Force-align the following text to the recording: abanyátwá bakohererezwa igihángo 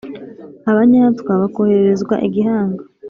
abanyátwá 0.71 1.31
bakohererezwa 1.41 2.13
igihángo 2.27 2.83